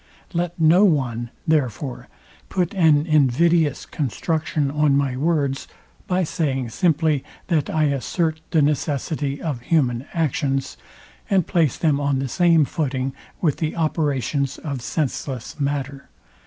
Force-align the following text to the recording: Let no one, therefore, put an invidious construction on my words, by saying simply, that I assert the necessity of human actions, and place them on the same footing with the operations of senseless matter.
Let 0.33 0.59
no 0.59 0.83
one, 0.83 1.29
therefore, 1.47 2.07
put 2.49 2.73
an 2.73 3.05
invidious 3.05 3.85
construction 3.85 4.71
on 4.71 4.97
my 4.97 5.15
words, 5.15 5.67
by 6.07 6.23
saying 6.23 6.69
simply, 6.69 7.23
that 7.49 7.69
I 7.69 7.83
assert 7.83 8.41
the 8.49 8.63
necessity 8.63 9.39
of 9.39 9.59
human 9.61 10.07
actions, 10.11 10.75
and 11.29 11.45
place 11.45 11.77
them 11.77 11.99
on 11.99 12.17
the 12.17 12.27
same 12.27 12.65
footing 12.65 13.13
with 13.41 13.57
the 13.57 13.75
operations 13.75 14.57
of 14.57 14.81
senseless 14.81 15.59
matter. 15.59 16.09